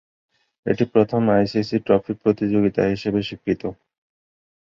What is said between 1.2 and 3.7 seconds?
ICC trophy প্রতিযোগিতা হিসেবে স্বীকৃত।